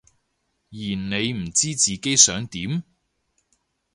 [0.03, 2.83] 而你唔知自己想點？